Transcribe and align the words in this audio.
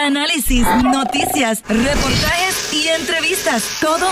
análisis, 0.00 0.66
noticias, 0.82 1.62
reportajes 1.68 2.72
y 2.72 2.88
entrevistas. 2.88 3.78
Todo, 3.80 4.08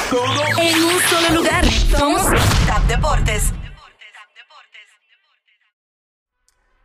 en 0.58 0.84
un 0.84 1.00
solo 1.00 1.40
lugar. 1.40 1.64
Somos 1.96 2.22
Tap 2.66 2.84
Deportes. 2.86 3.52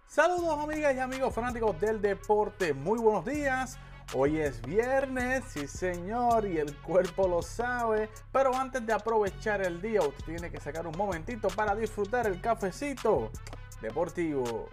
Saludos 0.07 0.59
amigas 0.63 0.95
y 0.95 0.99
amigos 0.99 1.33
fanáticos 1.33 1.79
del 1.81 1.99
deporte, 1.99 2.73
muy 2.73 2.99
buenos 2.99 3.25
días. 3.25 3.79
Hoy 4.13 4.39
es 4.39 4.61
viernes, 4.61 5.43
sí 5.47 5.67
señor, 5.67 6.45
y 6.45 6.59
el 6.59 6.77
cuerpo 6.77 7.27
lo 7.27 7.41
sabe. 7.41 8.11
Pero 8.31 8.55
antes 8.55 8.85
de 8.85 8.93
aprovechar 8.93 9.65
el 9.65 9.81
día, 9.81 10.01
usted 10.01 10.25
tiene 10.25 10.51
que 10.51 10.59
sacar 10.59 10.85
un 10.85 10.95
momentito 10.95 11.47
para 11.47 11.75
disfrutar 11.75 12.27
el 12.27 12.39
cafecito 12.39 13.31
deportivo. 13.83 14.69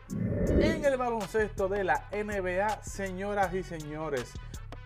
En 0.49 0.85
el 0.85 0.97
baloncesto 0.97 1.69
de 1.69 1.85
la 1.85 2.09
NBA, 2.13 2.83
señoras 2.83 3.53
y 3.53 3.63
señores, 3.63 4.33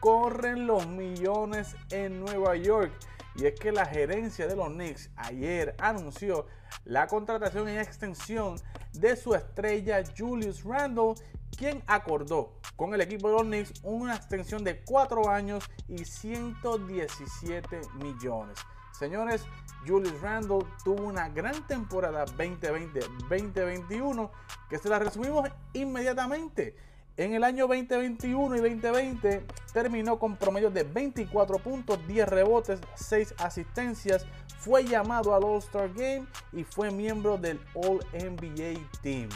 corren 0.01 0.67
los 0.67 0.89
millones 0.89 1.77
en 1.91 2.19
Nueva 2.19 2.57
York. 2.57 2.91
Y 3.37 3.47
es 3.47 3.59
que 3.59 3.71
la 3.71 3.87
gerencia 3.87 4.47
de 4.47 4.57
los 4.57 4.69
Knicks 4.69 5.11
ayer 5.17 5.77
anunció 5.79 6.47
la 6.85 7.07
contratación 7.07 7.69
en 7.69 7.79
extensión 7.79 8.57
de 8.93 9.17
su 9.17 9.35
estrella 9.35 10.03
Julius 10.17 10.65
Randle, 10.65 11.15
quien 11.57 11.83
acordó 11.87 12.61
con 12.77 12.95
el 12.95 13.01
equipo 13.01 13.29
de 13.29 13.35
los 13.35 13.43
Knicks 13.45 13.81
una 13.83 14.17
extensión 14.17 14.65
de 14.65 14.83
4 14.85 15.29
años 15.29 15.65
y 15.89 16.05
117 16.05 17.81
millones. 18.03 18.59
Señores, 18.99 19.45
Julius 19.87 20.21
Randle 20.21 20.65
tuvo 20.85 21.03
una 21.03 21.29
gran 21.29 21.67
temporada 21.67 22.25
2020-2021 22.27 24.31
que 24.71 24.79
se 24.79 24.89
la 24.89 25.01
resumimos 25.01 25.51
inmediatamente. 25.73 26.77
En 27.17 27.35
el 27.35 27.43
año 27.43 27.67
2021 27.67 28.57
y 28.57 28.61
2020 28.61 29.45
terminó 29.73 30.17
con 30.19 30.37
promedio 30.37 30.71
de 30.71 30.85
24 30.85 31.59
puntos, 31.59 31.99
10 32.07 32.29
rebotes, 32.29 32.79
6 32.95 33.35
asistencias. 33.39 34.27
Fue 34.59 34.85
llamado 34.85 35.35
al 35.35 35.43
All-Star 35.43 35.93
Game 35.93 36.27
y 36.53 36.63
fue 36.63 36.93
miembro 36.93 37.37
del 37.37 37.61
All-NBA 37.75 38.79
Team. 39.03 39.29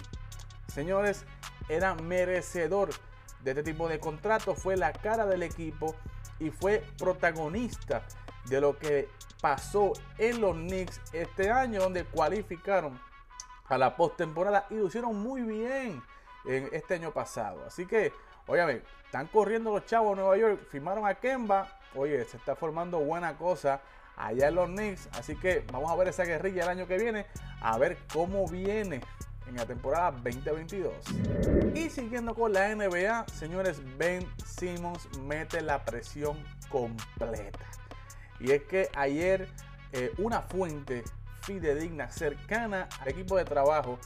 Señores, 0.72 1.24
era 1.68 1.96
merecedor 1.96 2.90
de 3.42 3.50
este 3.50 3.64
tipo 3.64 3.88
de 3.88 3.98
contrato. 3.98 4.54
Fue 4.54 4.76
la 4.76 4.92
cara 4.92 5.26
del 5.26 5.42
equipo 5.42 5.96
y 6.38 6.50
fue 6.50 6.84
protagonista 6.96 8.04
de 8.48 8.60
lo 8.60 8.78
que 8.78 9.08
pasó 9.40 9.92
en 10.18 10.40
los 10.40 10.54
Knicks 10.54 11.00
este 11.12 11.50
año, 11.50 11.80
donde 11.80 12.04
cualificaron 12.04 12.98
a 13.68 13.78
la 13.78 13.96
postemporada 13.96 14.66
y 14.70 14.74
lo 14.74 14.86
hicieron 14.86 15.16
muy 15.20 15.42
bien 15.42 16.02
en 16.46 16.68
este 16.72 16.94
año 16.94 17.12
pasado. 17.12 17.64
Así 17.66 17.86
que, 17.86 18.12
óyame, 18.46 18.82
están 19.04 19.26
corriendo 19.28 19.72
los 19.72 19.84
chavos 19.86 20.16
de 20.16 20.22
Nueva 20.22 20.36
York, 20.36 20.68
firmaron 20.70 21.06
a 21.06 21.14
Kemba. 21.14 21.68
Oye, 21.94 22.24
se 22.24 22.36
está 22.36 22.54
formando 22.54 22.98
buena 23.00 23.36
cosa 23.36 23.80
allá 24.16 24.48
en 24.48 24.54
los 24.54 24.68
Knicks. 24.68 25.08
Así 25.12 25.36
que 25.36 25.64
vamos 25.72 25.90
a 25.90 25.96
ver 25.96 26.08
esa 26.08 26.24
guerrilla 26.24 26.64
el 26.64 26.68
año 26.70 26.86
que 26.86 26.98
viene, 26.98 27.26
a 27.60 27.78
ver 27.78 27.98
cómo 28.12 28.46
viene 28.48 29.00
en 29.46 29.56
la 29.56 29.66
temporada 29.66 30.10
2022. 30.12 30.94
Y 31.74 31.88
siguiendo 31.90 32.34
con 32.34 32.52
la 32.52 32.74
NBA, 32.74 33.26
señores, 33.28 33.80
Ben 33.96 34.26
Simmons 34.44 35.08
mete 35.20 35.62
la 35.62 35.84
presión 35.84 36.36
completa. 36.68 37.58
Y 38.40 38.52
es 38.52 38.62
que 38.64 38.88
ayer 38.94 39.48
eh, 39.92 40.12
una 40.18 40.42
fuente 40.42 41.04
fidedigna 41.42 42.10
cercana 42.10 42.88
al 43.00 43.08
equipo 43.08 43.36
de 43.36 43.44
trabajo 43.44 43.98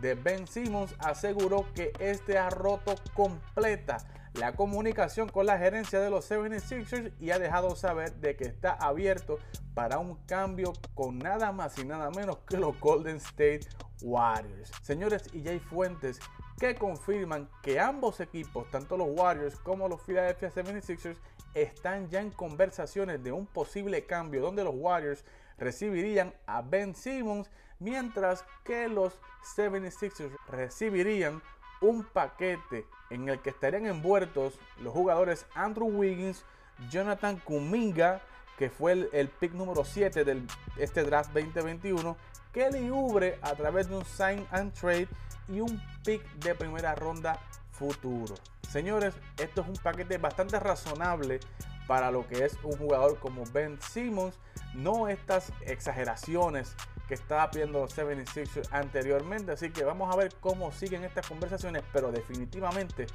de 0.00 0.14
Ben 0.14 0.46
Simmons 0.46 0.94
aseguró 0.98 1.66
que 1.74 1.92
este 1.98 2.38
ha 2.38 2.50
roto 2.50 2.94
completa 3.14 3.98
la 4.34 4.52
comunicación 4.52 5.28
con 5.28 5.46
la 5.46 5.58
gerencia 5.58 6.00
de 6.00 6.10
los 6.10 6.30
76ers 6.30 7.12
y 7.18 7.30
ha 7.30 7.38
dejado 7.38 7.74
saber 7.74 8.14
de 8.16 8.36
que 8.36 8.44
está 8.44 8.72
abierto 8.72 9.38
para 9.74 9.98
un 9.98 10.16
cambio 10.26 10.72
con 10.94 11.18
nada 11.18 11.52
más 11.52 11.78
y 11.78 11.84
nada 11.84 12.10
menos 12.10 12.38
que 12.48 12.56
los 12.56 12.78
Golden 12.78 13.16
State 13.16 13.66
Warriors. 14.02 14.70
Señores, 14.82 15.24
y 15.32 15.42
ya 15.42 15.50
hay 15.50 15.58
fuentes 15.58 16.20
que 16.58 16.74
confirman 16.74 17.48
que 17.62 17.80
ambos 17.80 18.20
equipos, 18.20 18.70
tanto 18.70 18.96
los 18.96 19.08
Warriors 19.10 19.56
como 19.56 19.88
los 19.88 20.00
Philadelphia 20.02 20.52
76ers, 20.52 21.16
están 21.54 22.08
ya 22.08 22.20
en 22.20 22.30
conversaciones 22.30 23.22
de 23.22 23.32
un 23.32 23.46
posible 23.46 24.04
cambio 24.06 24.40
donde 24.40 24.64
los 24.64 24.74
Warriors 24.76 25.24
recibirían 25.58 26.32
a 26.46 26.62
Ben 26.62 26.94
Simmons, 26.94 27.50
mientras 27.78 28.44
que 28.64 28.88
los 28.88 29.18
76ers 29.56 30.36
recibirían 30.48 31.42
un 31.80 32.04
paquete 32.04 32.86
en 33.10 33.28
el 33.28 33.40
que 33.40 33.50
estarían 33.50 33.86
envueltos 33.86 34.58
los 34.80 34.92
jugadores 34.92 35.46
Andrew 35.54 35.88
Wiggins, 35.88 36.44
Jonathan 36.90 37.38
Kuminga, 37.38 38.20
que 38.58 38.70
fue 38.70 39.08
el, 39.12 39.28
pick 39.28 39.52
número 39.52 39.84
7 39.84 40.24
de 40.24 40.42
este 40.76 41.02
draft 41.02 41.32
2021, 41.32 42.16
Kelly 42.52 42.90
Ubre 42.90 43.38
a 43.42 43.54
través 43.54 43.88
de 43.88 43.96
un 43.96 44.04
sign 44.04 44.46
and 44.50 44.72
trade 44.72 45.08
y 45.48 45.60
un 45.60 45.80
pick 46.04 46.22
de 46.34 46.54
primera 46.54 46.94
ronda 46.94 47.40
futuro. 47.80 48.34
Señores, 48.68 49.14
esto 49.38 49.62
es 49.62 49.68
un 49.68 49.76
paquete 49.76 50.18
bastante 50.18 50.60
razonable 50.60 51.40
para 51.88 52.10
lo 52.10 52.28
que 52.28 52.44
es 52.44 52.56
un 52.62 52.76
jugador 52.76 53.18
como 53.18 53.44
Ben 53.52 53.80
Simmons. 53.80 54.38
No 54.74 55.08
estas 55.08 55.50
exageraciones 55.62 56.76
que 57.08 57.14
estaba 57.14 57.50
pidiendo 57.50 57.80
los 57.80 57.96
76ers 57.96 58.68
anteriormente. 58.70 59.52
Así 59.52 59.70
que 59.70 59.82
vamos 59.82 60.14
a 60.14 60.16
ver 60.16 60.34
cómo 60.40 60.70
siguen 60.72 61.04
estas 61.04 61.26
conversaciones. 61.26 61.82
Pero 61.92 62.12
definitivamente 62.12 63.06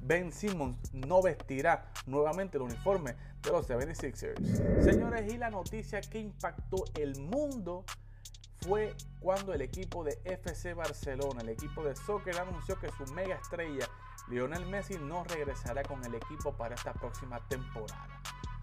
Ben 0.00 0.32
Simmons 0.32 0.78
no 0.94 1.22
vestirá 1.22 1.92
nuevamente 2.06 2.56
el 2.56 2.62
uniforme 2.62 3.14
de 3.42 3.50
los 3.50 3.68
76ers. 3.68 4.82
Señores, 4.82 5.32
y 5.32 5.36
la 5.36 5.50
noticia 5.50 6.00
que 6.00 6.18
impactó 6.18 6.82
el 6.94 7.20
mundo 7.20 7.84
fue 8.60 8.94
cuando 9.20 9.54
el 9.54 9.62
equipo 9.62 10.02
de 10.02 10.18
FC 10.24 10.74
Barcelona, 10.74 11.42
el 11.42 11.50
equipo 11.50 11.84
de 11.84 11.94
soccer, 11.94 12.36
anunció 12.38 12.78
que 12.78 12.88
su 12.90 13.12
mega 13.12 13.36
estrella 13.36 13.88
Lionel 14.30 14.66
Messi 14.66 14.98
no 14.98 15.24
regresará 15.24 15.82
con 15.82 16.04
el 16.04 16.14
equipo 16.14 16.52
para 16.52 16.74
esta 16.74 16.92
próxima 16.92 17.40
temporada. 17.48 18.20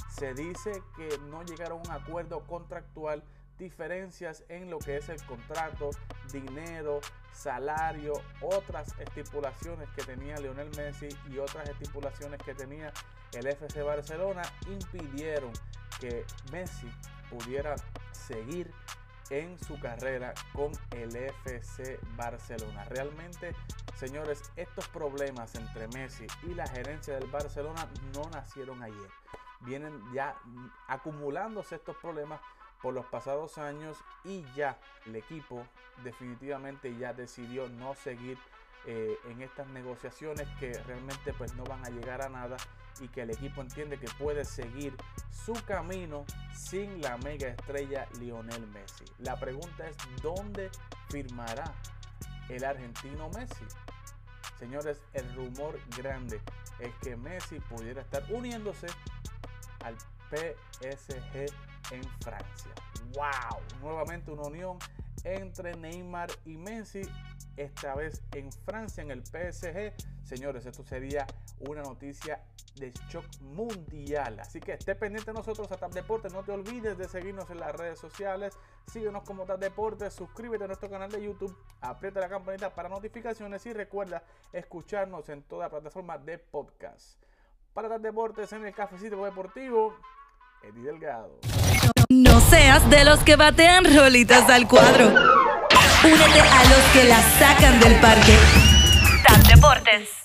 Se 0.10 0.34
dice 0.34 0.84
que 0.96 1.18
no 1.30 1.44
llegaron 1.44 1.80
a 1.80 1.82
un 1.82 1.92
acuerdo 1.92 2.42
contractual, 2.48 3.24
diferencias 3.58 4.44
en 4.50 4.70
lo 4.70 4.80
que 4.80 4.98
es 4.98 5.10
el 5.10 5.24
contrato, 5.26 5.90
dinero, 6.32 7.00
salario, 7.34 8.14
otras 8.42 8.94
estipulaciones 9.00 9.90
que 9.96 10.04
tenía 10.04 10.38
Lionel 10.38 10.70
Messi 10.78 11.10
y 11.30 11.38
otras 11.38 11.68
estipulaciones 11.70 12.42
que 12.44 12.54
tenía 12.54 12.94
el 13.34 13.48
FC 13.48 13.82
Barcelona 13.82 14.44
impidieron 14.68 15.52
que 16.00 16.26
Messi 16.52 16.90
pudiera 17.30 17.76
seguir 18.12 18.72
en 19.30 19.58
su 19.60 19.80
carrera 19.80 20.34
con 20.54 20.72
el 20.92 21.16
FC 21.16 22.00
Barcelona. 22.16 22.84
Realmente, 22.86 23.56
señores, 23.96 24.52
estos 24.56 24.88
problemas 24.90 25.56
entre 25.56 25.88
Messi 25.90 26.28
y 26.44 26.54
la 26.54 26.68
gerencia 26.68 27.16
del 27.16 27.30
Barcelona 27.30 27.88
no 28.14 28.30
nacieron 28.30 28.82
ayer. 28.84 29.10
Vienen 29.62 30.00
ya 30.14 30.36
acumulándose 30.88 31.76
estos 31.76 31.96
problemas 31.98 32.40
por 32.82 32.94
los 32.94 33.06
pasados 33.06 33.58
años 33.58 33.98
y 34.24 34.46
ya 34.56 34.78
el 35.06 35.16
equipo 35.16 35.66
definitivamente 36.04 36.96
ya 36.98 37.14
decidió 37.14 37.68
no 37.70 37.96
seguir 37.96 38.38
eh, 38.88 39.18
en 39.30 39.42
estas 39.42 39.68
negociaciones 39.68 40.48
que 40.60 40.72
realmente 40.84 41.34
pues 41.34 41.56
no 41.56 41.64
van 41.64 41.84
a 41.86 41.90
llegar 41.90 42.22
a 42.22 42.30
nada 42.30 42.58
y 43.00 43.08
que 43.08 43.22
el 43.22 43.32
equipo 43.32 43.62
entiende 43.62 43.98
que 43.98 44.08
puede 44.20 44.46
seguir 44.46 44.96
su 45.32 45.54
camino 45.66 46.26
sin 46.54 47.02
la 47.02 47.18
mega 47.18 47.50
estrella 47.50 48.08
Lionel 48.20 48.68
Messi. 48.68 49.06
La 49.20 49.40
pregunta 49.40 49.88
es, 49.88 49.98
¿dónde 50.22 50.70
firmará 51.10 51.74
el 52.50 52.64
argentino 52.64 53.30
Messi? 53.30 53.66
Señores, 54.60 55.02
el 55.14 55.34
rumor 55.36 55.80
grande 55.98 56.42
es 56.80 56.94
que 57.02 57.16
Messi 57.16 57.60
pudiera 57.60 58.02
estar 58.02 58.24
uniéndose 58.32 58.88
al 59.84 59.98
PSG 60.30 61.52
en 61.92 62.04
Francia. 62.22 62.72
¡Wow! 63.14 63.62
Nuevamente 63.82 64.32
una 64.32 64.44
unión 64.44 64.78
entre 65.24 65.76
Neymar 65.76 66.30
y 66.46 66.58
Messi, 66.58 67.02
esta 67.58 67.96
vez 67.96 68.24
en 68.34 68.52
Francia, 68.52 69.04
en 69.04 69.12
el 69.12 69.26
PSG. 69.26 69.94
Señores, 70.24 70.66
esto 70.66 70.84
sería 70.84 71.26
una 71.60 71.82
noticia 71.82 72.42
de 72.76 72.92
shock 73.10 73.26
mundial. 73.42 74.40
Así 74.40 74.60
que 74.60 74.74
esté 74.74 74.96
pendiente 74.96 75.32
de 75.32 75.38
nosotros 75.38 75.72
a 75.72 75.78
TAP 75.78 75.94
Deportes. 75.94 76.34
No 76.34 76.44
te 76.44 76.52
olvides 76.52 76.98
de 76.98 77.08
seguirnos 77.08 77.50
en 77.50 77.60
las 77.60 77.74
redes 77.74 78.00
sociales. 78.00 78.58
Síguenos 78.92 79.24
como 79.24 79.46
TAP 79.46 79.60
Deportes. 79.60 80.14
Suscríbete 80.14 80.66
a 80.66 80.68
nuestro 80.68 80.90
canal 80.90 81.10
de 81.10 81.24
YouTube. 81.24 81.56
Aprieta 81.82 82.20
la 82.20 82.30
campanita 82.30 82.74
para 82.74 82.90
notificaciones 82.90 83.66
y 83.66 83.74
recuerda 83.74 84.24
escucharnos 84.52 85.30
en 85.30 85.44
toda 85.44 85.70
plataforma 85.70 86.18
de 86.18 86.38
podcast. 86.38 87.22
Para 87.74 87.90
TAP 87.90 88.02
Deportes 88.02 88.52
en 88.54 88.66
el 88.66 88.74
Cafecito 88.74 89.24
Deportivo, 89.24 89.96
Eddie 90.64 90.84
Delgado. 90.84 91.40
No 92.10 92.40
seas 92.40 92.90
de 92.90 93.04
los 93.04 93.24
que 93.24 93.36
batean 93.36 93.86
rolitas 93.96 94.50
al 94.50 94.68
cuadro. 94.68 95.25
Únete 96.06 96.40
a 96.40 96.64
los 96.66 96.84
que 96.94 97.04
la 97.06 97.20
sacan 97.40 97.80
del 97.80 97.96
parque. 97.96 98.38
TAP 99.28 99.48
Deportes. 99.48 100.25